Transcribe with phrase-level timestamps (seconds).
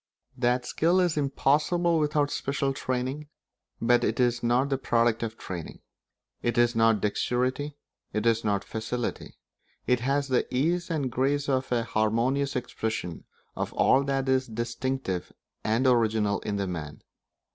[0.35, 3.27] That skill is impossible without special training,
[3.79, 5.81] but it is not the product of training;
[6.41, 7.77] it is not dexterity;
[8.11, 9.37] it is not facility;
[9.85, 13.25] it has the ease and grace of a harmonious expression
[13.55, 15.31] of all that is distinctive
[15.63, 17.03] and original in the man.